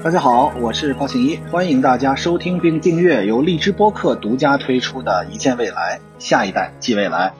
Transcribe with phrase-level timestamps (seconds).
[0.00, 7.34] 大家好，我是高庆一，欢迎大家收听并订阅由荔枝播客独家推出的《一见未来，下一代即未来》。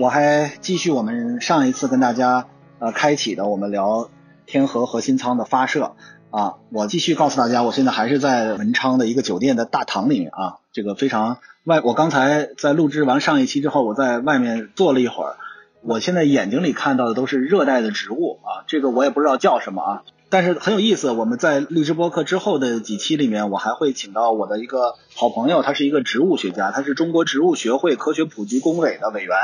[0.00, 2.46] 我还继续我们上一次跟大家
[2.78, 4.10] 呃开启的，我们聊
[4.46, 5.96] 天河核心舱的发射
[6.30, 6.54] 啊。
[6.70, 11.80] 我继续告诉大家，我现在还是在文昌的一个酒店的大堂里面啊，这个非常外。
[11.80, 15.34] 我刚才在录制完上一期之后，我在外面坐了一会儿，
[15.82, 20.02] 我现在眼睛里看到的都是热带的植物啊，这个我也不知道叫什么啊。
[20.34, 29.36] 但是很有意思，我们在荔枝播客之后的几期里面，我还会请到我的一个好朋友，他是一个植物学家，他是中国植物学会科学普及工委的委员，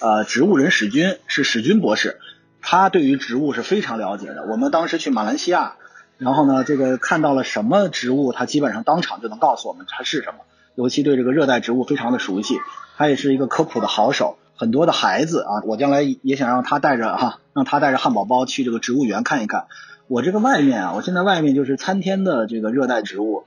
[0.00, 2.18] 呃，植物人史军是史军博士，
[2.60, 4.44] 他对于植物是非常了解的。
[4.50, 5.76] 我们当时去马来西亚，
[6.18, 10.38] 然后呢，这个看到了什么植物，他基本上当场就能告诉我们它是什么，
[10.74, 12.56] 尤其对这个热带植物非常的熟悉，
[12.96, 14.36] 他也是一个科普的好手。
[14.56, 19.66] 很多的孩子啊，我将来也想让他带着哈，让他带着汉堡包去这个植物园看一看。
[20.06, 23.44] 我这个外面啊，我现在外面就是参天的这个热带植物，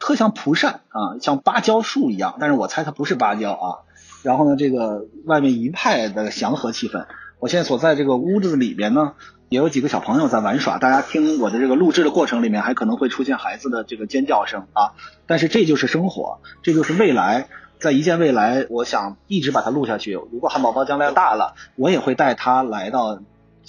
[0.00, 3.66] 特像蒲扇啊，像芭蕉树一样，但是我猜它不是芭蕉啊。
[4.22, 7.06] 然后呢，这个外面一派的祥和气氛。
[7.38, 9.12] 我现在所在这个屋子里边呢，
[9.48, 10.78] 也有几个小朋友在玩耍。
[10.78, 14.92] 大家听我的这个录制的过程里面，还可能会出现孩子的这个尖叫声啊。
[15.26, 17.46] 但是这就是生活，这就是未来，
[17.78, 20.12] 在一见未来，我想一直把它录下去。
[20.12, 23.20] 如果汉堡包将来大了，我也会带它来到。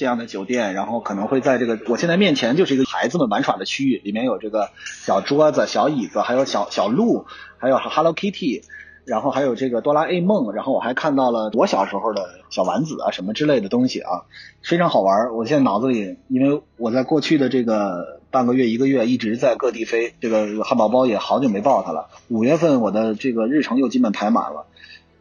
[0.02, 7.28] 这样的酒店，然后可能会在这个我现在面前就是一个孩子们玩耍的区域，里面有这个小桌子、小椅子，还有小小鹿，
[7.60, 8.64] 还有 Hello Kitty，
[9.06, 14.26] 然后还有这个哆啦 A 梦，然后我还看到了我小时候的小丸子啊什么之类的东西啊，
[14.64, 15.36] 非常好玩。
[15.36, 22.08] 我现在脑子里，因为我在过去的这个半个月、一个月一直在各地飞，这个汉堡包也好久没抱它了。
[22.28, 24.66] 五月份我的这个日程又基本排满了。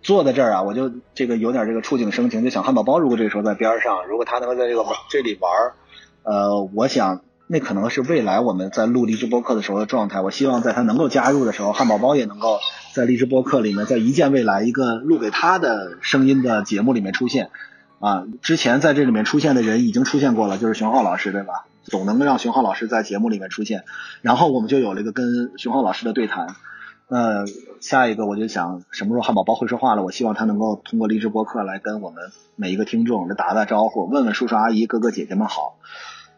[0.03, 5.75] 坐在这儿啊，我就这个有点这个触景生情，就想汉堡包如果这个时候在边上，如果他能够在这个这里玩儿，
[6.23, 10.21] 呃，我想那可能是未来我们在录荔枝播客的时候的状态。
[10.21, 12.59] 我希望在他能够加入的时候，汉堡包也能够
[12.95, 17.51] 在荔枝播客里面，在一见未来一个录给他的声音的节目里面出现。
[17.99, 21.67] 啊，之前在这里面出现的人已经出现过了，就是熊浩老师，对吧？
[21.83, 23.85] 总能够让熊浩老师在节目里面出现，
[24.23, 26.55] 然后我们就有了一个跟熊浩老师的对谈。
[27.13, 27.45] 那
[27.81, 30.05] 下一个我就想什么时候汉堡包会说话了？
[30.05, 35.77] 我希望他能够通过励志播客来跟我们每一个听众打打招呼，问问叔叔阿姨、哥哥姐姐们好。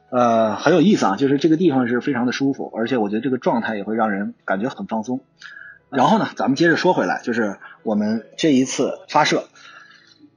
[0.08, 5.20] 呃，很有意思啊，就是这个地方是非常的舒服，而且我觉得这个状态也会让人感觉很放松。
[5.90, 9.44] 然后呢，咱们接着说回来，就是我们这一次发射，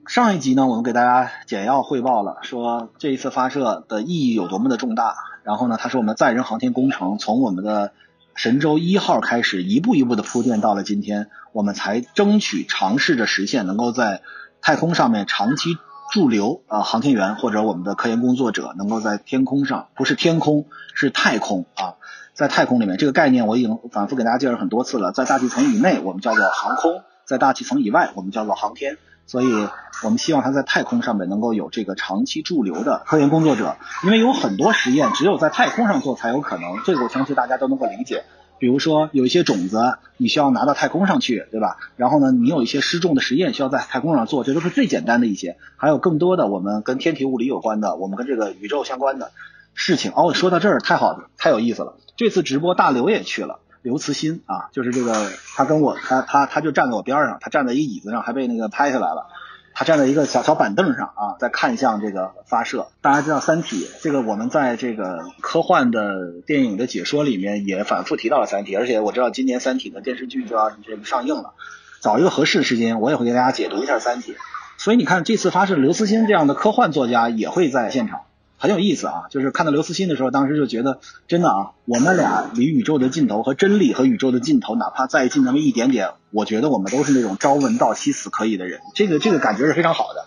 [0.05, 5.15] 上一集呢，我们给大家简要汇报了，说这一次发射的意义有多么的重大。
[5.43, 7.91] 然后呢，他说我们载人航天工程从我们的
[8.35, 14.21] 神舟一号开始一步一步的铺垫，到了今天，我们才争取尝试着实现能够在
[14.61, 15.77] 太空上面长期
[16.11, 21.95] 驻留啊，航天员或者我们的科研工作者能够在天空上，不是天空，是太空啊，
[22.33, 29.67] 在太空里面这个概念我已经反复给大家介绍很多次了，在大气层以内我们叫做航空，在大气层以外我们叫做航天，所以
[30.03, 38.23] 我们希望它在太空上面能够有这个长期驻留的科研工作者，因为有很多实验只有在太空上做才有可能，这个我相信大家都能够理解。
[38.57, 41.77] 比如说有一些种子你需要拿到太空上去，对吧？
[41.97, 45.57] 然后呢，你有一些失重的实验需要在太空上做，这都是最简单的一些。
[45.75, 49.31] 还有更多的我们跟天体物理有关的，我们跟这个宇宙相关的
[49.73, 50.13] 事情。
[50.15, 51.97] 哦，说到这儿太好了，太有意思了。
[52.15, 59.27] 这次直播大刘也去了，刘慈欣啊，就是这个他跟我他他他就站在我边上，他站在一个椅子上，还被那个拍下来了。
[59.75, 62.87] 他站在一个小小板凳上啊，在看向这个发射。
[63.01, 71.53] 大家知道《三体》这个，我们在这个科幻的电影的解说里面也反复提到了《三体》，而且我知道今年《三体》的电视剧就要这个上映了。
[72.01, 74.33] 找一个合适的时间，我也会给大家解读一下《三体》。
[74.77, 78.21] 所以你看，这次发射刘慈欣这样的科幻作家也会在现场。
[78.57, 90.25] 很有意思啊，就是看到刘慈欣的时候，当时就觉得真的啊，我们俩离宇宙的尽头和真理和宇宙的尽头，哪怕再近那么一点点，我觉得我们都是那种朝闻道夕死可以的人，这个这个感觉是非常好的。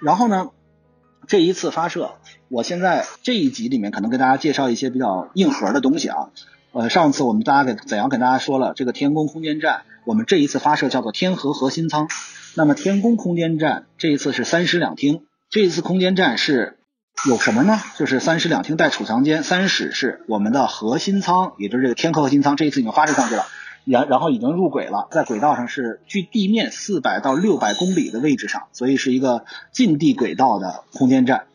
[0.00, 0.48] 然后呢，
[1.26, 2.12] 这一次发射，
[2.48, 6.30] 我现在这一集里面可能跟大家介绍一些比较硬核的东西啊。
[6.72, 12.08] 呃，上次我们大家给怎样跟大家说了，这个天宫空间站，我们这一次发射叫做天河核心舱。
[12.54, 16.77] 那么天宫空间站这一次是三室两厅，这一次空间站是。
[17.26, 17.80] 有什么呢？
[17.96, 23.44] 就是三室两厅带储藏间，三室是我们的核心舱，也就是这个天河核心舱，这一次已经发射上去了，
[23.84, 31.46] 然然后已经入轨了，在轨道上是距地面四百到六百公里的位置上，所以是一个近地轨道的空间站。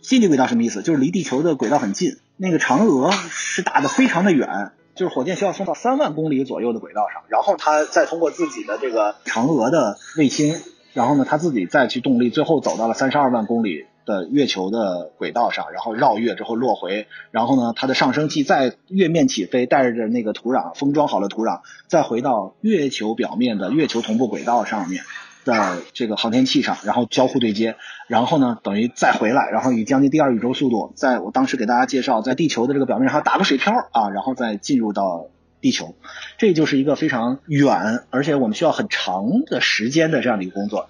[0.00, 0.82] 近地轨道什么意思？
[0.82, 2.18] 就是离地球的轨道很近。
[2.36, 10.54] 那个嫦娥是打的非常的远，就是火箭需要送到三万公里左右的轨道上，然后它再通过自己的这个嫦娥的卫星，
[10.92, 13.86] 然后呢它自己再去动力，最后走到了三十二万公里。
[14.04, 25.04] 的月球的轨道上，然后绕月之后落回，然后呢，它的上升器在月面起飞，带着那个土壤封装好了土壤，再回到月球表面的月球同步轨道上面
[25.44, 27.76] 的这个航天器上，然后交互对接，
[28.08, 35.26] 然后呢，等于再回来，然后以将近第二宇宙速度，在我当时给大家介绍，在地球的这个表面上打个水漂啊，然后再进入到
[35.60, 35.94] 地球，
[36.38, 40.88] 这就是一个非常远，而且我们需要很长的时间的这样的一个工作。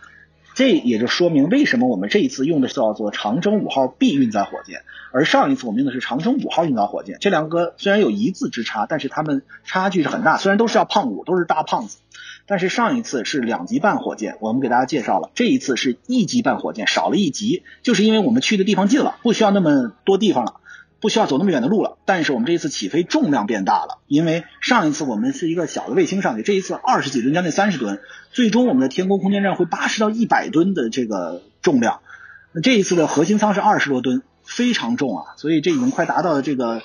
[0.54, 7.18] 这也就说明为什么我们这一次用的叫做长征五号 B 运载火箭，而上一次我们用的是长征五号运载火箭。
[7.20, 10.36] 这两个虽然有一字之差，但是它们差距是很大。
[10.38, 11.98] 虽然都是要胖五，都是大胖子，
[12.46, 20.60] 但是上一次是两级半火箭，我们给大家介绍了，这一次是一级半火箭，少了一级，就是因为我们去的地方近了，不需要那么多地方了。
[21.04, 28.00] 不需要走那么远的路了，但是我们这一次起飞重量变大了，因为上一次我们是一个小的卫星上去，这一次二十几吨将近三十吨，
[28.32, 32.00] 最终我们的天宫空间站会八十到一百吨的这个重量，
[32.52, 36.80] 那这一次的核心舱是二十多吨，非常重啊，所以这已经快达到了这个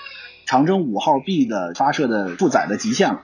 [0.45, 3.21] 长征五号 B 的发射的负载的极限了，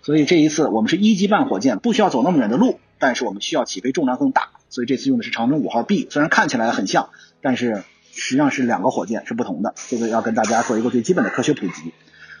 [0.00, 7.10] 所以这一次我们是一级半火箭，不需要走那么远的路，但是我们需要起飞重量更大，所以这次用的是长征五号 B，虽然看起来很像，
[7.42, 7.84] 但是。
[8.18, 11.94] 实际上是两个火箭是不同的，这个要跟大家做一个最基本的科学普及。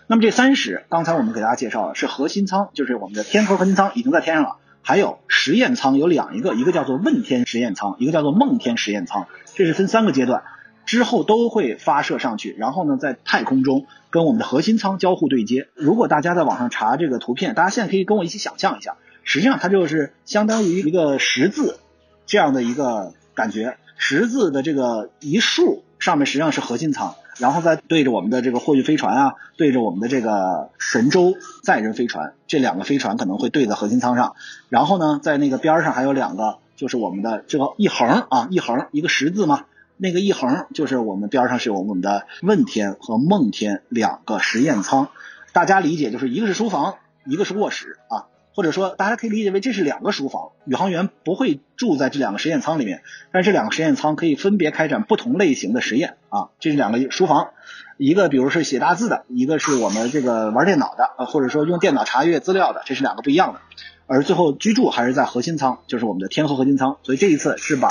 [0.08, 10.42] 那么这三室，刚才我们给大家介绍了是核心舱，就是我们的天河核心舱已经在天上了，还有实验舱有两一个，一个叫做问天实验舱，一个叫做梦天实验舱，这是分三个阶段，
[10.86, 15.68] 之后都会发射上去，然后呢在太空中跟我们的核心舱交互对接。
[15.74, 21.78] 如果大家在网上查这个图片，大家现在可以跟我一起想象一下，实际上它就是相当于一个十字
[22.26, 23.76] 这样的一个感觉。
[23.98, 31.34] 十字的这个一竖上面实际上是核心舱，然后再对着我们的这个货运飞船啊，对着我们的这个神舟
[31.64, 34.36] 载人飞船，这两个飞船可能会对在核心舱上，
[34.68, 39.64] 然后呢，在那个边上还有两个，就是我们的这个一横啊，一横一个十字嘛，
[39.96, 45.08] 那个一横就是我们边上是有我们的问天和梦天两个实验舱，
[45.52, 46.94] 大家理解就是一个是书房，
[47.26, 48.26] 一个是卧室啊。
[48.58, 56.48] 或者说，大家可以理解为这是两个书房，宇航员不会住在这两个实验舱里面，但是这两个实验舱可以分别开展不同类型的实验啊。
[56.58, 57.50] 这是两个书房，
[57.98, 63.60] 一个比如是写大字的，一个是我们这个玩电脑的，或者说用电脑查阅资料的，这是两个不一样的。
[64.08, 66.96] 而最后居住还是在核心舱，就是我们的天河核心舱。
[67.04, 67.88] 所以这一次是把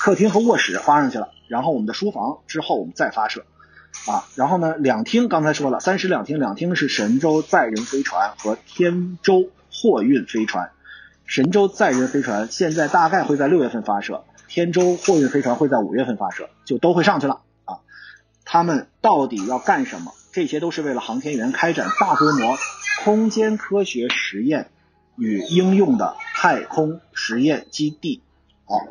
[0.00, 3.44] 客厅和卧室发上去了，然后我们的书房之后我们再发射
[4.08, 4.26] 啊。
[4.34, 9.50] 然后呢，两厅刚才说了，三室两厅，两厅是神舟载人飞船和天舟。
[9.80, 10.70] 货运飞船，
[11.24, 17.78] 神舟载人飞船现在大概会在六月份发射，天舟货运飞船会在五月份发射，就都会上去了啊。
[18.44, 20.12] 他们到底要干什么？
[20.32, 22.56] 这些都是为了航天员开展大规模
[23.04, 24.68] 空间科学实验
[25.16, 28.22] 与应用的太空实验基地。
[28.64, 28.88] 好，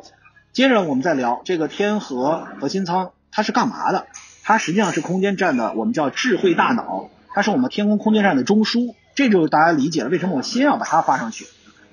[0.52, 4.06] 接着我们再聊这个天河核心舱，它是干嘛的？
[4.42, 8.94] 它实际上是空间站的，我们叫智慧大脑，它是我们天空空间站的中枢。
[9.18, 11.44] 这就大家理解了为什么我先要把它发上去，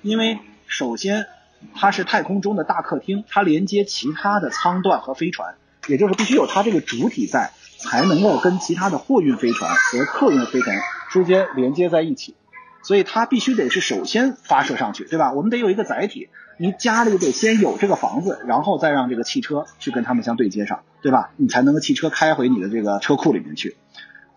[0.03, 0.37] 因为
[0.67, 1.25] 首先
[1.73, 5.55] 它是太空中的大客厅，它连接其他的舱段和飞船，
[5.87, 7.49] 也就是必须有它这个主体在，
[7.79, 10.77] 才能够跟其他的货运飞船和客运飞船
[11.09, 12.35] 之间连接在一起，
[12.83, 15.33] 所以它必须得是首先发射上去，对吧？
[15.33, 16.29] 我们得有一个载体，
[16.59, 21.31] 你家里得先有这个房子，然后再让这个汽车去跟他们相对接上，对吧？
[21.37, 23.75] 你才能够汽车开回你的这个车库里面去。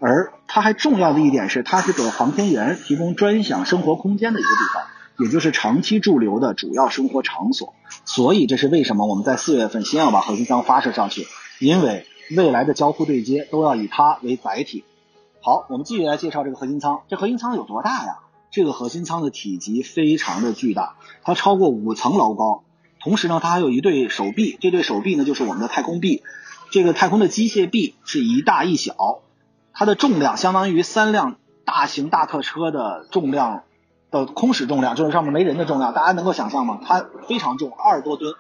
[0.01, 7.75] 而它还重要的一点是，它是给航天员提供专享生活空间的一个地方，也就是长期驻留的主要生活场所。
[8.05, 11.27] 所以这是为什么我们在四月份先要把核心舱发射上去，
[11.59, 14.85] 因为未来的交互对接都要以它为载体。
[15.41, 17.01] 好，我们继续来介绍这个核心舱。
[17.09, 18.19] 这核心舱有多大呀？
[18.51, 22.63] 这个核心舱的体积非常的巨大，它超过五层楼高。
[23.01, 26.23] 同时呢，它还有一对手臂，这对手臂呢就是我们的太空臂。
[26.71, 29.21] 这个太空的机械臂是一大一小。
[29.79, 33.63] 它的重量相当于三辆大型大客车的重量
[34.11, 36.81] 的空驶重量，就是上面没人的重量，大家能够想象吗？
[36.85, 38.35] 它非常重，二十多吨。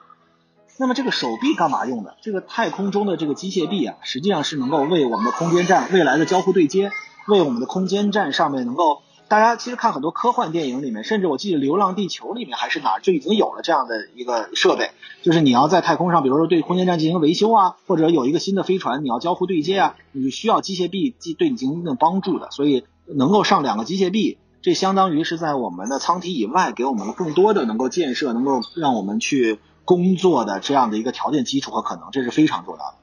[0.78, 2.16] 那么这个手臂干嘛用的？
[2.22, 6.90] 这个太空中的这个机械臂啊，实际上是能够为我们的空间站未来的交互对接，
[7.28, 9.02] 为我们的空间站上面能够。
[9.28, 14.90] 大家其实看很多科幻电影里面，甚至我记得《流浪地球》里面还是哪儿就已经有了这样的一个设备，
[15.22, 32.94] 就是你要在太空上，比如说对空间站进行维修啊，或者有一个新的飞船你要交互对接啊，你需要机械臂对你进行一定帮助的，所以能够上两个机械臂，这相当于是在我们的舱体以外给我们更多的能够建设、能够让我们去工作的这样的一个条件基础和可能，这是非常重要的。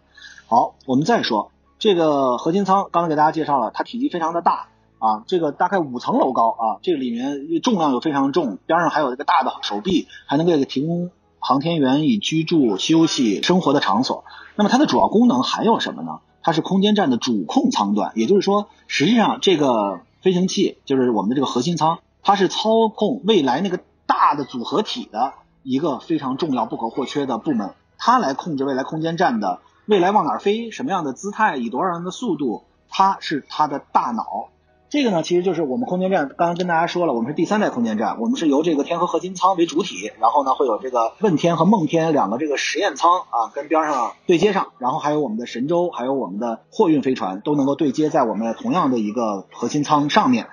[0.48, 4.70] 好，我们再说这个核心舱，刚才给大家介绍了，它体积非常的大。
[5.06, 14.24] 啊，这个大概五层楼高啊，这个里面重量又非常重，边上还有一个大的手臂，还能给提供航天员以居住、休息、生活的场所。
[14.56, 16.22] 那么它的主要功能还有什么呢？
[16.42, 27.76] 它是空间站的主控舱段，也就是说，实际上这个飞行器就是我们的这个核心舱，它是操控未来那个大的组合体的一个非常重要、不可或缺的部门。
[27.98, 34.50] 它来控制未来空间站的未来往哪儿飞，什么样的姿态，以多少人的速度，它是它的大脑。
[34.88, 50.48] 这个呢，其实就是我们空间站刚刚跟大家说了，我们是第三代空间站，我们是由这个天河核心舱为主体，然后呢会有这个问天和梦天两个这个实验舱啊跟边上对接上，然后还有我们的神舟，还有我们的货运飞船都能够对接在我们同样的一个核心舱上面。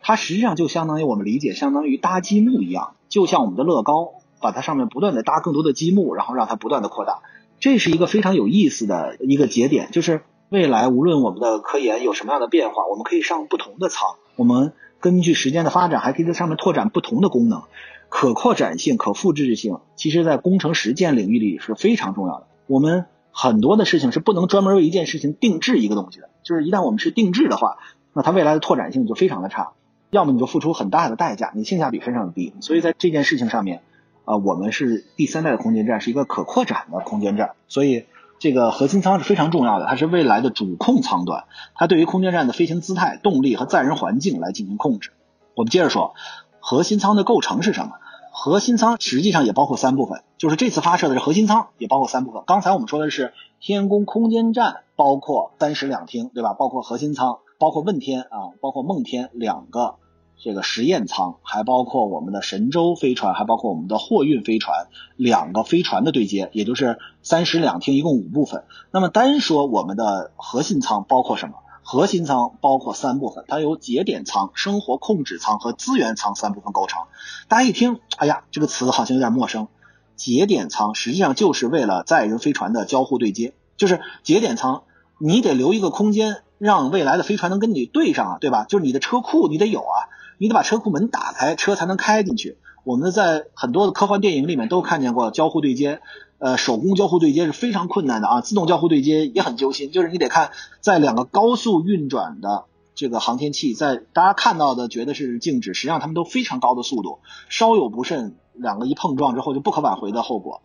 [0.00, 7.18] 它实际上就相当于我们理解，相当于搭积木一样，就像我们的乐高，把它上面不断的搭更多的积木，然后让它不断的扩大。
[7.58, 10.22] 这是一个非常有意思的一个节点，就是。
[10.50, 14.16] 未来无论我们的科研有什么样的变化，我们可以上不同的舱。
[14.34, 17.64] 我们根据时间的发展，还可以在上面拓展不同的功能。
[18.08, 22.46] 可扩展性、可复制性，其实在工程实践领域里是非常重要的。
[22.66, 27.76] 我们很多的事情是不能专门为一件事情定制一个东西的，就是一旦我们是定制的话，
[28.14, 29.72] 那它未来的拓展性就非常的差。
[30.08, 32.54] 要么你就付出很大的代价，你性价比非常的低。
[32.62, 33.82] 所以在这件事情上面，
[34.24, 38.06] 啊，我们是第三代的空间站，是一个可扩展的空间站，所以。
[38.38, 45.10] 这个核心舱是非常重要的，它是未来的主控舱段，它对于空间站的飞行姿态、动力和载人环境来进行控制。
[45.54, 46.14] 我们接着说，
[46.60, 47.92] 核心舱的构成是什么？
[48.30, 52.44] 核心舱实际上也包括三部分，就是这次发射的是核心舱，也包括三部分。
[52.46, 56.54] 刚才我们说的是天宫空间站，包括三室两厅，对吧？
[56.54, 59.96] 包括核心舱，包括问天啊，包括梦天两个。
[60.40, 68.64] 这个实验舱还包括我们的神舟飞船，还包括我们的货运飞船，两个飞船的对接，也就是三室两厅，一共五部分。
[68.92, 71.56] 那么单说我们的核心舱包括什么？
[71.82, 77.04] 核心舱包括三部分，它由节点舱、生活控制舱和资源舱三部分构成。
[77.48, 79.68] 大家一听，哎呀，这个词好像有点陌生。
[80.14, 84.82] 节点舱实际上就是为了载人飞船的交互对接，就是节点舱，
[85.18, 88.64] 你得留一个空间，让未来的飞船能跟你对上啊，对吧？
[88.64, 89.96] 就是你的车库你得有啊。
[90.38, 92.56] 你得把车库门打开，车才能开进去。
[92.84, 96.00] 我们在很多的科幻电影里面都看见过交互对接，
[96.38, 99.90] 呃，手工交互对接是非常困难的啊，自动交互对接也很揪心。
[99.90, 102.64] 就是你得看在两个高速运转的
[102.94, 107.18] 这个航天器，在大家看到的觉得是静止，实际上它们都非常高的速度，
[107.50, 110.62] 稍有不慎，两个一碰撞之后就不可挽回的后果。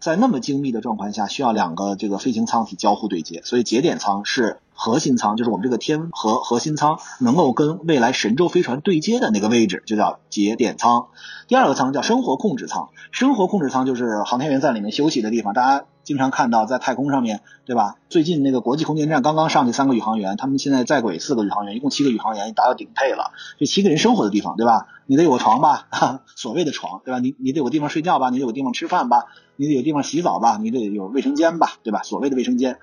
[0.00, 11.08] 在那么精密的状况下，需要两个这个飞行舱体交互对接，所以节点舱是核心舱，就是我们这个天核核心舱能够跟未来神舟飞船对接的那个位置，就叫节点舱。
[11.48, 15.84] 第二个舱叫生活控制舱，生活控制舱就是航天员在里面休息的地方，大家。
[16.02, 17.96] 经常看到在太空上面对吧？
[18.08, 23.30] 最近那个国际空间站刚刚上去三个宇航员，他们现在在轨四个宇航员，一共七个宇航员达到顶配了。
[23.58, 24.86] 这七个人生活的地方对吧？
[25.06, 25.86] 你得有个床吧，
[26.34, 27.20] 所谓的床对吧？
[27.20, 32.02] 你你得有个地方睡觉吧，你得有个地方吃饭吧，你得有地方洗澡吧，你得有卫生间吧，对吧？
[32.02, 32.78] 所谓的卫生间。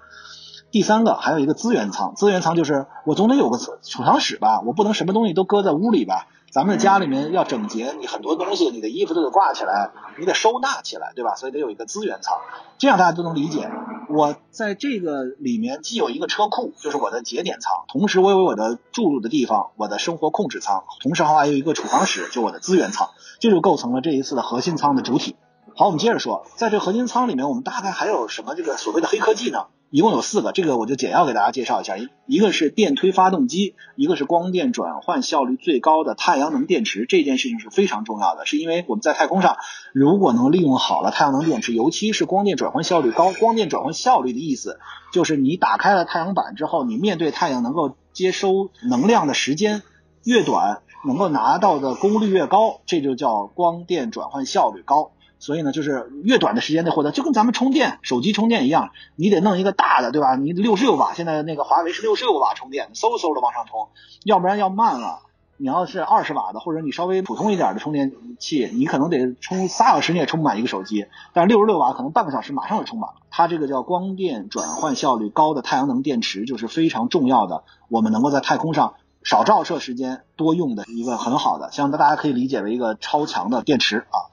[0.69, 6.27] 第三个还有一个资源舱，资源舱就是我总得有个储藏室吧，我不能什么东西都搁在屋里吧。
[6.49, 11.35] 咱们的家里面要整洁，你很多东西，你的衣服都得挂起来，你得收纳起来，对吧？
[11.35, 12.37] 所以得有一个资源舱，
[12.77, 13.69] 这样大家都能理解。
[14.09, 23.09] 我在这个里面既有一个车库，就是我的节点舱，同时我有我的住的地方，我的生活控制舱，同时还有一个储藏室，就我的资源舱，
[23.39, 25.35] 这就构成了这一次的核心舱的主体。
[25.75, 29.65] 好，我们接着说，在这核心舱里面，我们大概还有什么这个所谓的黑科技呢？
[29.89, 31.97] 一共有四个，这个我就简要给大家介绍一下。
[31.97, 37.05] 一一个是电推发动机，一个是光电转换效率最高的太阳能电池。
[37.07, 39.55] 这件事情是非常重要的，是因为我们在太空上，
[39.93, 43.31] 如果能利用好了太阳能电池，尤其是光电转换效率高。
[43.31, 44.77] 光电转换效率的意思
[45.13, 49.83] 就是你打开了太阳板之后，你面对太阳能够接收能量的时间
[50.25, 55.11] 越短，能够拿到的功率越高，这就叫光电转换效率高。
[55.39, 60.35] 所以呢，就是越短的时间内获得，就跟咱们充电、手机充电一样，你得弄一个大的，对吧？
[60.35, 63.89] 你六十六瓦，现在那个华为是六十六瓦充电，嗖嗖的往上充，
[64.23, 65.19] 要不然要慢了。
[65.59, 71.07] 你要是二十瓦的，或者你稍微普通一点的充电器，你可能得充仨小时你也充不满一个手机。
[71.33, 73.15] 但是六十六瓦可能半个小时马上就充满了。
[73.31, 84.29] 它这个叫光电转换效率高的太阳能电池，就是非常重要的，我们能够在太空上少照射时间多用的一个很好的，希望大家可以理解为一个超强的电池啊。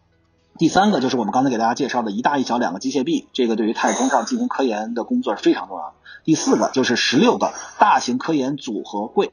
[0.56, 5.92] 第三个就是我们刚才给大家介绍的一大一小两个机械臂，这个对于太空上进行科研的工作是非常重要的。
[6.25, 9.32] 第四个就是十六个大型科研组合柜，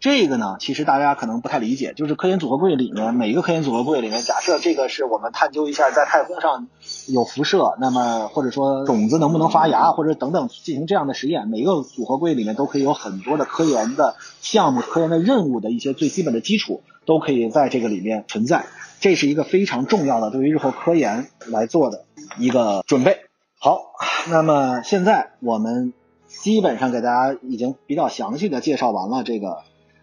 [0.00, 6.66] 这个呢，其实大家可能不太理解，就是科研组合柜里面每一个科研组合柜里面，假设这个是我们探究一下在太空上
[7.06, 18.64] 有辐射，那么或者说种子能不能发芽，或者等等进行这样的实验，每一个组合柜里面都可以有很多的科研的项目、科研的任务的一些最基本的基础，都可以在这个里面存在。
[19.02, 22.04] 这是一个非常重要的对于日后科研来做的
[22.38, 23.18] 一个准备。
[23.58, 23.82] 好，
[24.30, 25.92] 那么现在我们
[26.28, 29.58] 基本上给大家已经比较详细的介绍完了这个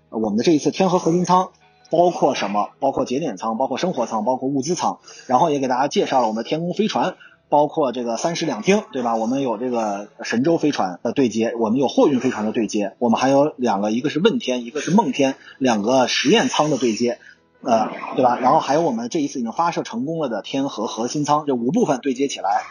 [0.09, 1.49] 我们的这一次天河核心舱
[1.89, 7.15] 包括什么，包括节点舱，包括生活舱，包括物资舱，然后也给大家介绍了我们的天宫飞船。
[7.47, 9.15] 包括这个三室两厅，对吧？
[9.15, 17.17] 我们有这个神舟飞船的对接，我们有货运飞船的对接，我们还有两个，一个是问天，一个是梦天，两个实验舱的对接，
[17.61, 18.39] 呃，对吧？
[18.39, 22.63] 然后还有我们这一次已经发射成功了的天河核心舱，这五部分对接起来，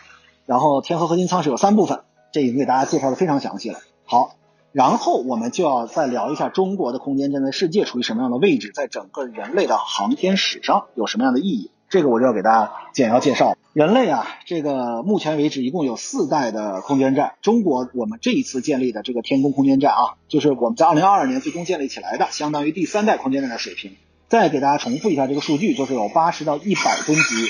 [0.47, 2.00] 然后天河核心舱是有三部分，
[2.33, 3.80] 这已经给大家介绍的非常详细了。
[4.04, 4.37] 好，
[4.73, 11.71] 然后我们就要再聊一下中国的空间站在世界处于什么样的位置，在整个人类的航天史上有什么样的意义。
[11.90, 13.57] 这个我就要给大家简要介绍。
[13.73, 17.35] 人类啊，这个目前为止一共有四代的空间站。
[17.42, 23.97] 中国我们这一次建立的这个天宫空间站啊，就是我们在二零二二年最终建立起来的，相当于第三代空间站的水平。
[24.28, 27.47] 再给大家重复一下这个数据，就是有八十到一百吨级，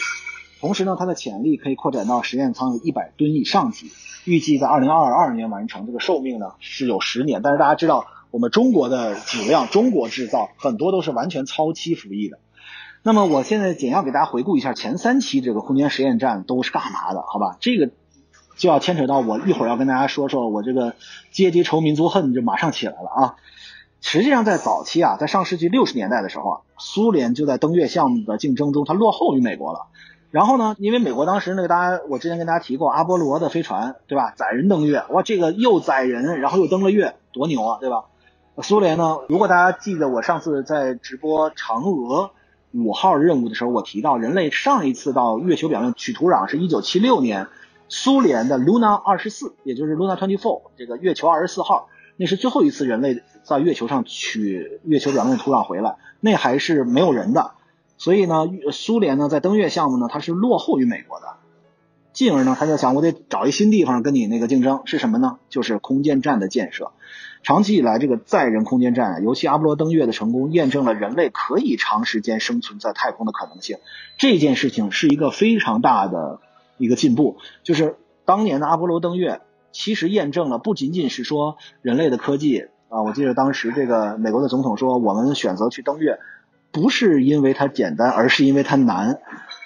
[0.61, 3.90] 同时呢，它的潜力可以扩展到实验舱有一百吨以上级。
[4.25, 7.42] 预计在二零二二年完成，这个寿命呢是有十年。
[7.42, 12.38] 但是大家知道，我们中国的质量，中国制造很多都是完全超期服役的。
[13.02, 17.56] 那么我现在简要给大家回顾一下前三期这个空间实验站都是干嘛的，好吧？
[17.61, 17.90] 这个
[18.56, 20.94] 就要牵扯到我一会儿要跟大家说说我这个
[21.32, 23.35] 阶级仇、民族恨就马上起来了啊！
[24.00, 29.87] 实际上在早期啊，在上世纪六十年代的时候啊，苏联就在登月项目的竞争中它落后于美国了。
[30.31, 38.05] 然后呢，因为美国当时那个大家我之前跟大家提过阿波罗的飞船对吧，载人登月，哇，这个又载人，然后又登了月，多牛啊，对吧？
[38.62, 42.31] 苏联呢，如果大家记得我上次在直播嫦娥。
[42.75, 47.47] 五号任务的时候，我提到人类上一次到月球表面取土壤是一九七六年，
[47.88, 57.52] 苏联的 Luna 二十四，也就是 Luna twenty four 这个月球二十四号，那是最后一次人类在月球上取月球表面土壤回来，那还是没有人的，
[57.96, 61.37] 所以呢，苏联呢在登月项目呢它是落后于美国的，
[62.12, 65.38] 进而呢他就想我得找一新地方跟你那个竞争，是什么呢？
[65.48, 66.90] 就是空间站的建设。
[67.44, 73.78] 长期以来，这个载人空间站，尤其阿波罗登月的成功，验证了人类可以长时间生存在太空的可能性。
[74.18, 76.40] 这件事情是一个非常大的
[76.78, 77.38] 一个进步。
[77.62, 79.40] 就是当年的阿波罗登月，
[79.72, 83.02] 其实验证了不仅仅是说人类的科技啊。
[83.02, 86.18] 我记得当时这个美国的总统说，我们选择去登月，
[86.72, 89.20] 不是因为它简单，而是因为它难。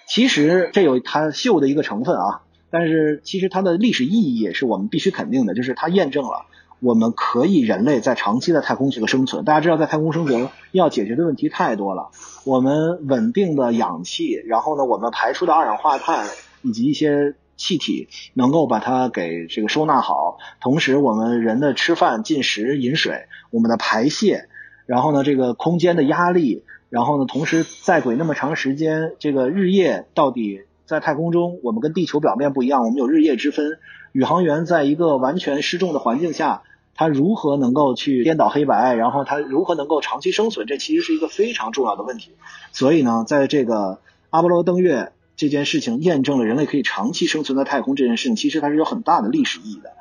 [0.09, 6.47] 其实这有它秀的一个成分啊，但是其实它的历史意义也是我们必须肯定的，就是它验证了。
[6.81, 12.11] 我们可以人类在长期的太空这个生存，大家知道在太空生存要解决的问题太多了。
[12.45, 16.27] 我们稳定的氧气，然后呢，我们排出的二氧化碳
[16.61, 20.39] 以及一些气体能够把它给这个收纳好。
[20.61, 24.49] 同时，我们人的吃饭、进食、饮水，我们的排泄，
[24.87, 33.79] 然后呢，这个空间的压力，然后呢，同时在轨那么长时间，这个日夜到底在太空中，我们跟地球表面不一样，我们有日夜之分。
[34.11, 36.63] 宇航员在一个完全失重的环境下。
[36.95, 40.67] 他如何能够去颠倒黑白，然后他如何能够长期生存？
[40.67, 42.33] 这其实是一个非常重要的问题。
[42.71, 43.99] 所以呢，在这个
[44.29, 49.93] 阿波罗登月这件事情验证了人类可以长期生存在太空这件事情，其实它是有很大的历史意义的。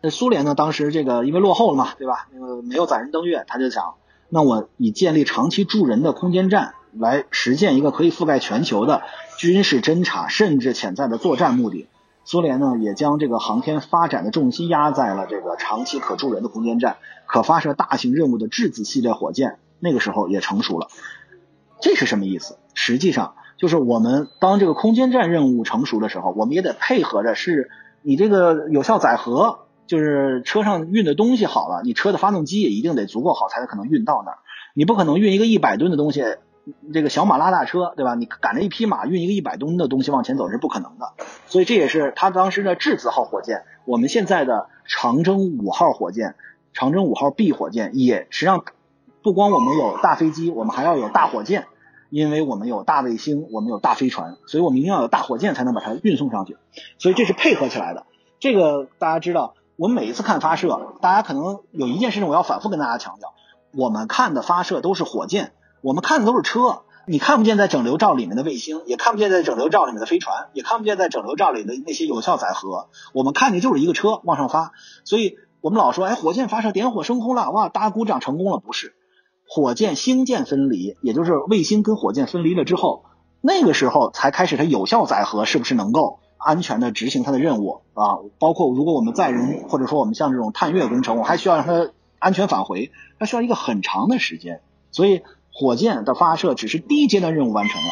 [0.00, 2.28] 那苏联呢，当时这个因为落后了嘛，对吧？
[2.32, 3.94] 那个没有载人登月，他就想，
[4.28, 9.02] 那我以建立长期住人的空间站来实现一个可以覆盖全球的
[9.38, 11.88] 军事侦察，甚至潜在的作战目的。
[12.26, 20.88] 苏联呢，也将这个航天发展的重心压在了这个长期可住人的空间站，可发射大型任务的质子系列火箭，那个时候也成熟了。
[21.80, 22.58] 这是什么意思？
[22.72, 27.70] 实际上就是我们当这个空间站任务成熟的时候，我们也得配合着，是
[28.02, 34.38] 你这个有效载荷，就是车上运的东西好了，你车的发动机也一定得足够好，才可能运到那儿。
[34.74, 36.24] 你不可能运一个一百吨的东西。
[36.94, 38.14] 这个小马拉大车，对吧？
[38.14, 41.12] 你赶着一匹马运一个一百吨的东西往前走是不可能的，
[41.46, 46.36] 所以这也是他当时的质子号火箭，我们现在的长征五号火箭、
[46.72, 48.64] 长征五号 B 火箭也实际上
[49.22, 51.66] 不光我们有大飞机，我们还要有大火箭，
[52.14, 56.56] 因为我们有大卫星，我们有大飞船，所以我们一定要有大火箭才能把它运送上去，
[56.96, 58.06] 所以这是配合起来的。
[58.38, 63.34] 这个大家知道，我们每一次看发射，大家可能有一件事情我要反复跟大家强调，
[63.72, 65.54] 我们看的发射都是火箭。
[65.80, 72.90] 我们看的都是车，你看不见在整流罩里面的卫星，也看不见在整流罩里面的飞船，也看不见在整流罩里的那些有效载荷。
[73.12, 74.70] 我们看的就是一个车往上发，
[75.04, 78.94] 所以我们老说，哎，火箭发射点火升空了，哇，大家鼓掌成功了，不是？
[79.46, 83.04] 火箭星箭分离，也就是卫星跟火箭分离了之后，
[83.40, 88.18] 那个时候才开始它有效载荷是不是能够安全的执行它的任务啊？
[88.38, 95.22] 包括如果我们载人，或者说我们像这种探月工程，我还需要让它安全返回，它需要一个很长的时间，所以。
[95.56, 97.88] 火箭的发射只是第一阶段任务完成了，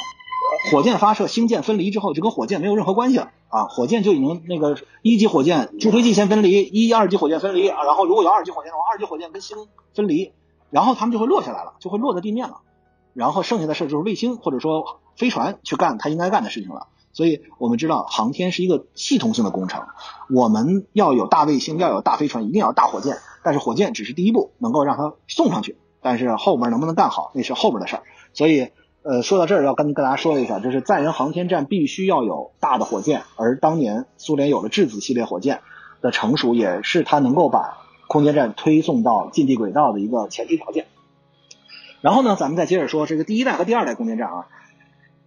[0.72, 9.56] 火箭发射星箭分离之后就跟火箭没有任何关系了啊，火箭就已经那个一级火箭助推剂先分离，一二级火箭分离啊，然后如果有二级火箭的话，二级火箭跟星
[9.94, 10.32] 分离，
[10.72, 12.62] 然后他们就会落下来了，就会落在地面了，
[13.14, 16.88] 然后剩下的事就是卫星或者说飞船去干它应该干的事情了。
[17.12, 19.86] 所以我们知道航天是一个系统性的工程，
[20.34, 28.02] 我们要有大卫星，要有大飞船，一定要大火箭，但是火箭只是第一步，能够让它送上去，但是后面能不能干好那是后边的事儿。
[28.32, 28.70] 所以。
[29.04, 35.60] 呃，说到这儿要跟跟大家说一下，就是载人航天站必须要有大的火箭，而当年苏联有了质子系列火箭
[36.00, 37.81] 的成熟，也是它能够把
[38.12, 40.84] 空间站推送到近地轨道的一个前提条件。
[42.02, 44.48] 然后呢，咱们再接着说这个第一代和第二代空间站啊。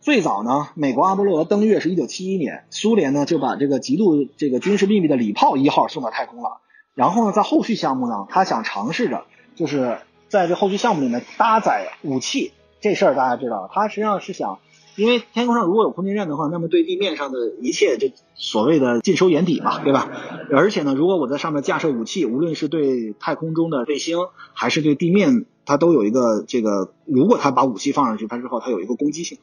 [0.02, 6.62] 最早呢，美国阿波罗登月是一九七一年，苏联呢就把这个极度这个军事秘密的礼炮一号送到太空了。
[6.93, 9.98] 然后呢，在后续项目呢，他想尝试着就是
[10.30, 12.54] 在这后续项目里面搭载武器。
[12.82, 14.60] 这事儿大家知道，他实际上是想，
[14.96, 20.10] 因为天空上如果有空间站的话，那么对地面上的一切就所谓的尽收眼底嘛，对吧？
[20.52, 24.18] 而且呢，如果我在上面架设武器，无论是对太空中的卫星，
[24.54, 29.38] 还是对地面，它都有一个这个，如果他把武器放上去，它之后它有一个攻击性。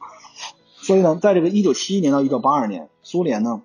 [0.75, 3.61] 所以呢，在这个一九七一年到一九八二年，苏联呢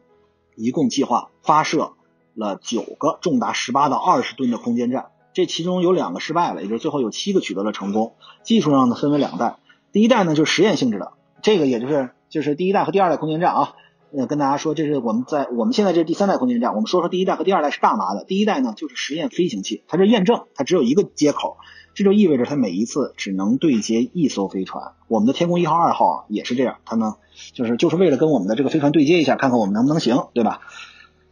[0.57, 1.93] 一共计划发射
[2.35, 8.15] 了九个重达十八到二十吨的空间站，这其中有两个失败了，也就是最后有七个取得了成功。
[8.45, 9.57] 技术上呢分为两代。
[9.91, 13.75] 第一代呢就是实验性质的，这个也就是就是第一代和第二代空间站啊，
[14.17, 18.25] 呃跟大家说这是我们在我们现在这是第三代空间站，我们说说第一代和第二代是干嘛的？
[18.25, 21.57] 第一代呢就是实验飞行器，它是验证，它只有一个接口，
[21.95, 24.93] 这就意味着它每一次只能对接一艘飞船。
[25.07, 27.17] 我们的天宫一号、二号啊也是这样，它呢
[27.53, 30.61] 就是就是为了跟我们的这个飞船对接一下，看看我们能不能行，对吧？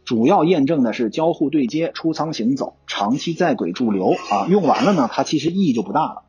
[0.05, 6.23] 主要验证的是交互对接、出舱行走、长期在轨驻留啊，用完了呢它其实意义就不大了。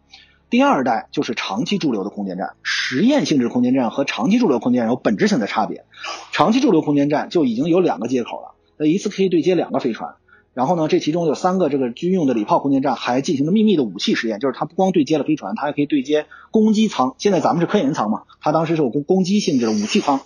[0.51, 5.85] 第二代就是长期驻留的空间站，实验性质空间站和长期驻留空间站有本质性的差别。
[6.33, 10.15] 长期驻留空间站就已经有两个接口了，那一次可以对接两个飞船。
[10.55, 17.15] 然后呢，这其中有三个这个军用的礼炮空间站还进行了秘密的武器实验，就是它不光对接了飞船，它还可以对接攻击舱。
[17.19, 20.21] 现在咱们是科研舱嘛，它当时是有攻攻击性质的武器舱。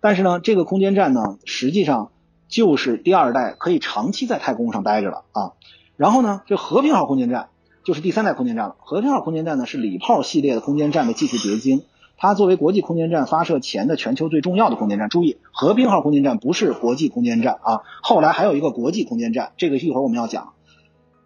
[0.00, 2.12] 但是呢，这个空间站呢，实际上
[2.48, 5.52] 就是第二代可以长期在太空上待着了啊。
[5.96, 7.48] 然后呢，这和平号空间站。
[7.84, 8.76] 就是第三代空间站了。
[8.80, 11.82] 和平号空间站呢是礼炮系列的空间站的技术结晶，
[12.16, 15.08] 它作为国际空间站发射前的全球最重要的空间站。
[15.08, 20.52] 注意，和平号空间站不是国际空间站啊，后来还有一个国际空间站，这个一会儿我们要讲。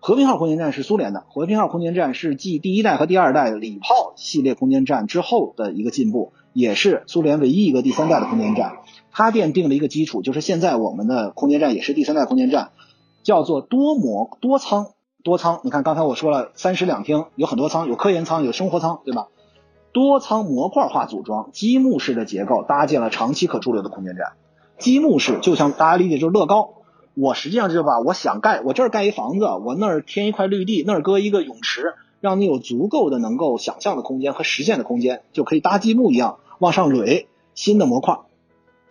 [0.04, 8.78] 和平号空间站是苏联的，和平号空间站是继第一代和第二代礼炮系列空间站之后的一个进步，也是苏联唯一一个第三代的空间站。
[9.12, 12.72] 它奠定了一个基础，就是现在我们的空间站也是第三代空间站，
[13.22, 14.88] 叫做多模多舱。
[15.22, 19.28] 多舱，你看刚才我说了三室两厅，有很多舱，有科研舱，有生活舱，对吧？
[19.92, 24.32] 多舱模块化组装，积木式的结构搭建了长期可驻留的空间站。
[24.78, 26.70] 积木式就像大家理解就是乐高，
[27.14, 38.18] 我实际上就是把我想盖，我这儿盖一房子，我那儿添一块绿地，那儿搁一个泳池，让你有足够的能够想象的空间和实现的空间，就可以搭积木一样往上垒新的模块。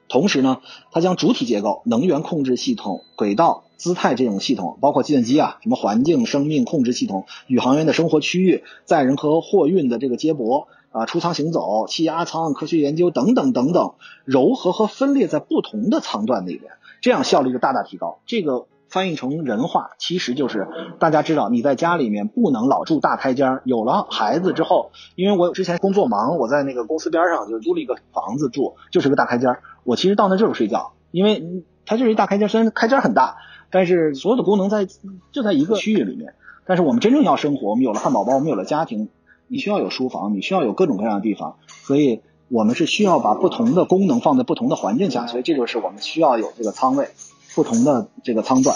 [0.08, 3.63] 同时呢，它将主体结构、能源控制系统、轨道。
[3.82, 13.96] 姿态这种系统，包括计算机啊，什么环境生命控制系统、宇航员的生活区域、载人和货运的这个接驳啊、出舱行走、气压舱、科学研究等等等等，
[14.28, 18.20] 糅合和分裂在不同的舱段里边，这样效率就大大提高。
[18.28, 20.67] 这个翻译成人话，其实就是
[21.00, 33.38] 大家知道，你在家里面不能老住大开间，有了孩子之后，因为我之前工作忙，我在那个公司边上就租了一个房子住，就是个大开间，我其实到那就是睡觉，因为它就是一大开间，虽然开间很大。
[33.72, 34.88] 但是所有的功能在
[35.32, 36.34] 就在一个区域里面，
[36.66, 39.10] 但是我们真正要生活，我们有了汉堡包，我们有了家庭，
[39.48, 47.10] 你需要有书房，你需要有各种各样的地方，所以我们是需要把不同的功能放在不同的环境下，所以这就是我们需要有这个舱位，
[47.56, 48.76] 不同的这个舱段。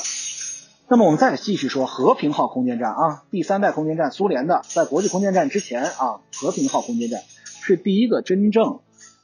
[0.87, 7.21] 那么我们再继续说和平号空间站啊，第三代空间站，苏联的，在国际空间站之前啊，和平号空间站
[7.61, 8.79] 是第一个真正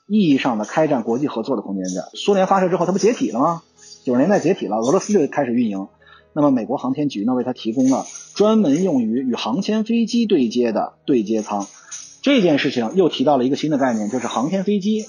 [0.07, 2.03] 意义上的开展国际合作的空间站。
[2.15, 3.61] 苏联发射之后，它不解体了吗？
[4.03, 5.87] 九十年代解体了，俄罗斯就开始运营。
[6.33, 11.67] 那么美国航天局呢，为它提供了专门用于与航天飞机对接的对接舱。
[12.21, 15.05] 这件事情又提到了一个新的概念，就是航天飞机。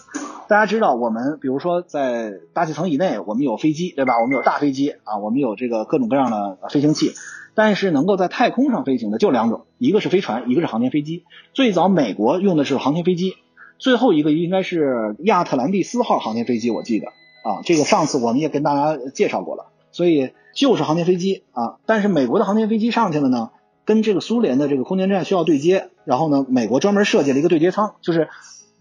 [0.48, 4.20] 大家知道，我们比如说在大气层以内，我们有飞机，对吧？
[4.20, 7.12] 我们有大飞机啊，我们有这个各种各样的飞行器。
[7.55, 11.24] 但是能够在太空上飞行的就两种，一个是飞船，一个是航天飞机。
[11.52, 13.35] 最早美国用的是航天飞机，
[13.78, 17.09] 最后一个应该是亚特兰蒂斯号航天飞机，我记得。
[17.42, 21.76] 啊，这个上次我们也跟大家介绍过了，所以就是航天飞机啊。
[21.87, 23.50] 但是美国的航天飞机上去了呢，
[23.85, 28.28] 跟这个苏联的这个空间站需要对接，然后呢，美国专门设计了一个对接舱，就是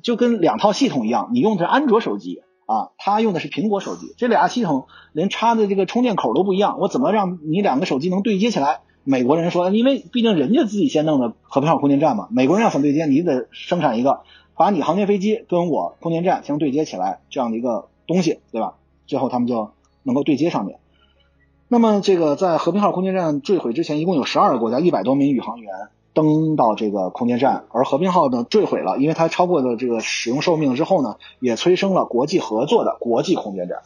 [0.01, 8.81] 就跟两套系统一样，你用的是安卓手机啊，他用的是苹果手机，这俩系统连插的这个充电口都不一样，我怎么让你两个手机能对接起来？
[9.03, 14.21] 美国人说，因为毕竟人家自己先弄的和平号空间站嘛，美国人要想对接，你得生产一个
[14.55, 18.75] 把你航天飞机跟我空间站相对接起来这样的一个东西，对吧？
[19.07, 19.71] 最后他们就
[20.03, 20.79] 能够对接上面。
[21.67, 25.73] 那么这个在和平号空间站坠毁之前，一共有十二个国家一百多名宇航员
[26.13, 33.83] 登到这个空间站，而和平号呢坠毁了，因为它超过了这个使用寿命之后呢，也催生了国际合作的国际空间站。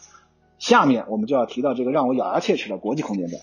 [0.57, 3.39] 下面我们就要提到这个让我咬牙切齿的国际空间站。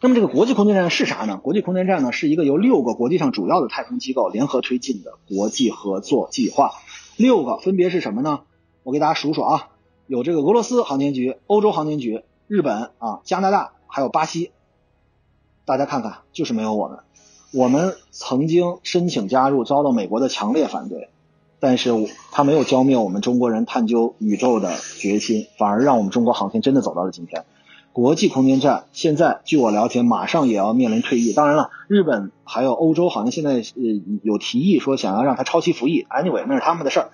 [0.00, 1.38] 那么这个国际空间站是啥呢？
[1.40, 6.72] 国际空间站呢是一个由六个国际上主要的太空机构联合推进的国际合作计划。
[7.16, 8.40] 六个分别是什么呢？
[8.82, 9.68] 我给大家数数啊，
[10.06, 14.50] 有这个俄罗斯航天局、欧洲航天局、日本啊、加拿大还有巴西。
[15.64, 16.98] 大家看看，就是没有我们。
[17.52, 21.10] 我们曾经申请加入，遭到美国的强烈反对，
[21.60, 21.90] 但是
[22.32, 27.44] 他没有浇灭我们中国人探究宇宙的决心，反而让我们中国航天真的走到了今天。
[27.92, 31.32] 国际空间站现在，据我了解，马上也要面临退役。
[31.34, 36.06] 当然了，日本还有欧洲好像现在呃有提议说想要让它超期服役。
[36.10, 37.10] Anyway，那是他们的事儿。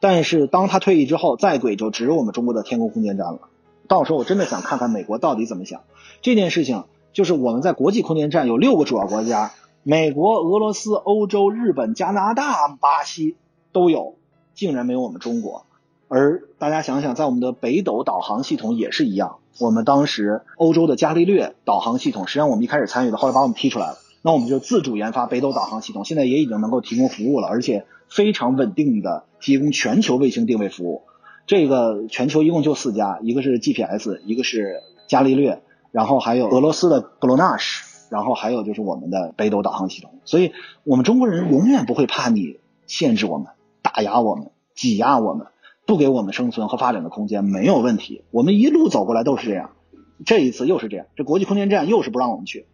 [0.00, 3.40] 但是当他退役之后，在轨就只有我们中国的天宫空间站了。
[3.86, 5.82] 到时候我真的想看看美国到底怎么想
[6.22, 6.84] 这件事情。
[7.12, 9.50] 就是我们在国际空间站有六个主要国家，
[9.82, 13.34] 美国、俄罗斯、欧洲、日本、加拿大、巴西
[13.72, 14.14] 都有，
[14.54, 15.66] 竟然没有我们中国。
[16.06, 19.38] 而大家想想，在我们的北斗导航系统也是一样。
[19.58, 23.96] 我们当时欧洲的伽利略导航系统，实际上我们一开始参与的，后来把我们踢出来了。
[24.22, 31.02] 那我们就自主研发北斗导航系统，现在也已经能够提供服务了，而且非常稳定的提供全球卫星定位服务。
[31.46, 40.12] 这个全球一共就四家，一个是 GPS，一个是伽利略，然后还有俄罗斯的布罗纳什然后还有就是我们的北斗导航系统。
[40.24, 40.52] 所以，
[40.84, 43.48] 我们中国人永远不会怕你限制我们、
[43.82, 45.46] 打压我们、挤压我们。
[45.86, 49.70] 不给我们生存和发展的空间没有问题，我们一路走过来都是这样，
[50.24, 52.66] 这一次又是这样，这国际空间站又是不让我们去，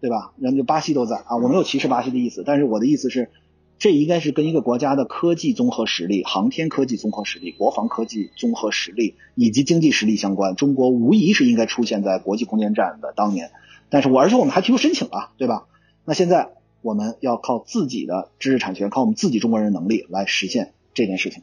[0.00, 0.32] 对吧？
[0.38, 3.30] 人家巴西都在啊，我没有歧视巴西的意思，但是我的意思是，
[3.78, 10.54] 这应该是跟一个国家的科技综合实力、航天科技综合实力、国防科技综合实力以及经济实力相关。
[10.54, 13.50] 中国无疑是应该出现在国际空间站的当年，
[13.88, 15.66] 但是我而且我们还提出申请了，对吧？
[16.04, 16.50] 那现在
[16.82, 21.42] 我们要靠自己的知识产权，靠我们自己中国人能力来实现这件事情。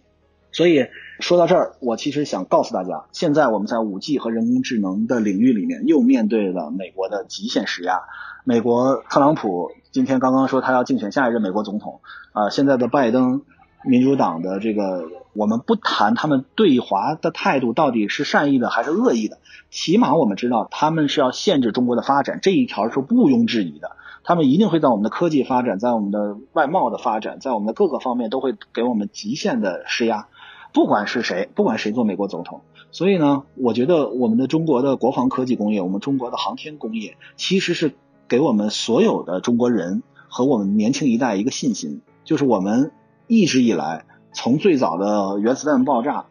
[0.54, 0.86] 所以
[1.20, 8.04] 说到这儿，我其实想告诉大家，现在我们在五 G 和人工智能的领域里面又面对了美国的极限施压。
[8.46, 12.02] 美国特朗普今天刚刚说他要竞选下一任美国总统，
[12.34, 13.42] 啊，现在的拜登
[13.84, 19.40] 民主党的这个，我们不谈他们对华的态度到底是善意的还是恶意的，
[19.72, 23.96] 起码我们知道他们是要限制中国的发展，这一条是毋庸置疑的。
[24.26, 30.28] 他们一定会在我们的科技发展，在我们的外贸的发展，在我们的各个方面都会给我们极限的施压。
[30.74, 37.94] 不管是谁，不管谁做美国总统，所以呢，我觉得我们的中国的国防科技工业，我们中国的航天工业，其实是
[38.28, 42.92] 给我们所有的中国人和我们年轻一代一个信心，就是我们
[43.28, 46.26] 一直以来，从最早的原子弹爆炸，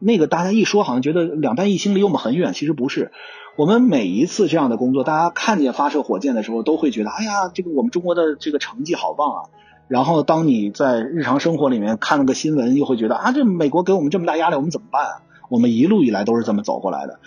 [0.00, 3.12] 那个大家一说好像觉得两弹一星离我们很远，其实不是。
[3.56, 9.40] 我们每一次这样的工作，大家看见发射火箭的时候，都会觉得，哎呀，这个我们中国的这个成绩好棒啊。
[9.86, 15.22] 然后，当你在日常生活里面看了个新闻，又会觉得啊，这美国给我们这么大压力，我们怎么办啊？
[15.50, 17.20] 我们一路以来都是这么走过来的。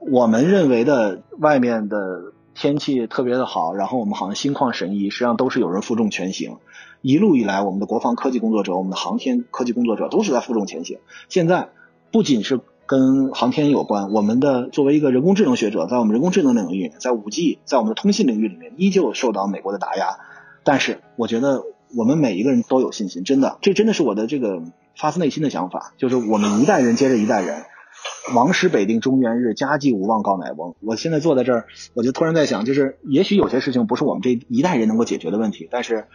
[0.00, 6.56] 我们认为的外面的天气特别的好，然后我们好像心旷神怡，实际上都是有人负重前行。
[7.00, 10.98] 一路以来，我们的国防科技工作者，我们的航天科技工作者都是在负重前行。
[11.28, 11.68] 现在
[12.10, 20.18] 不仅是跟航天有关，我们的作为一个人工智能学者，在我们人工智能领域，在五 G，在我们的通信领域里面，依旧受到美国的打压。
[20.64, 21.62] 但是，我觉得。
[21.96, 24.62] 我们每一个人都有信心，真的，这真的是我的这个
[24.96, 27.64] 发自内心的想法，就是我们一代人接着一代人，
[28.34, 30.74] 王师北定中原日，家祭无忘告乃翁。
[30.80, 36.06] 我现在坐在这儿，我就突然在想，就是也许有些事情不是我们这一代人能够解决的问题，但是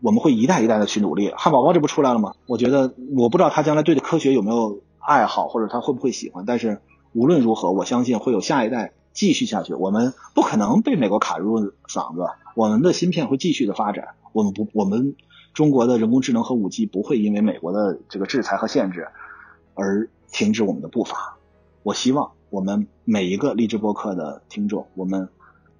[0.00, 1.32] 我们会一代一代的去努力。
[1.36, 2.34] 汉堡包这不出来了吗？
[2.46, 6.80] 我觉得我不知道他将来对科学有没有爱好，或者他会不会喜欢，但是
[7.12, 9.74] 无论如何，我相信会有下一代继续下去。
[9.74, 14.10] 我们不可能被美国卡入嗓子，我们的芯片会继续的发展。
[14.32, 15.16] 我们不，我们
[15.54, 19.08] 中国的人工智能和五 G 不会因为美国的这个制裁和限制
[19.74, 21.38] 而停止我们的步伐。
[21.82, 25.28] 我希望我们每一个励志播客的听众，我们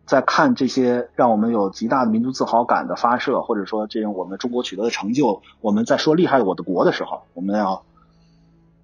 [0.06, 7.84] 在看这些让我们有极大的民族自豪感的发射，或者说这样我们中国取得的成就，我们在说厉害我的国的时候，我们要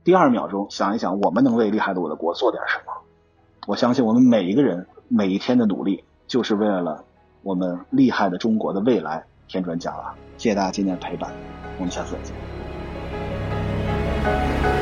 [0.04, 2.92] 第二秒钟想一想，我们能为厉害的我的国做点什么。
[3.66, 7.04] 我相信我们每一个人每一天的努力，就是为了
[7.42, 9.24] 我们厉害的中国的未来。
[9.48, 11.30] 添砖加瓦，谢谢大家今天的陪伴，
[11.76, 14.81] 我们下次再见。